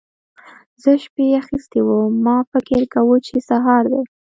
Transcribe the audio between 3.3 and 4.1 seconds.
سهار دی.